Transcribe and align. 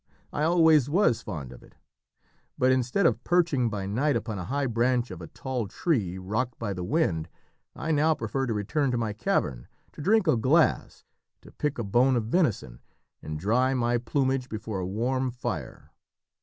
I 0.33 0.41
always 0.41 0.89
was 0.89 1.21
fond 1.21 1.51
of 1.51 1.61
it; 1.61 1.75
but 2.57 2.71
instead 2.71 3.05
of 3.05 3.23
perching 3.23 3.69
by 3.69 3.85
night 3.85 4.15
upon 4.15 4.39
a 4.39 4.45
high 4.45 4.65
branch 4.65 5.11
of 5.11 5.21
a 5.21 5.27
tall 5.27 5.67
tree, 5.67 6.17
rocked 6.17 6.57
by 6.57 6.73
the 6.73 6.83
wind, 6.83 7.29
I 7.75 7.91
now 7.91 8.15
prefer 8.15 8.47
to 8.47 8.53
return 8.55 8.89
to 8.89 8.97
my 8.97 9.13
cavern, 9.13 9.67
to 9.91 10.01
drink 10.01 10.25
a 10.25 10.37
glass, 10.37 11.05
to 11.41 11.51
pick 11.51 11.77
a 11.77 11.83
bone 11.83 12.15
of 12.15 12.25
venison, 12.25 12.81
and 13.21 13.37
dry 13.37 13.75
my 13.75 13.99
plumage 13.99 14.49
before 14.49 14.79
a 14.79 14.87
warm 14.87 15.29
fire. 15.29 15.91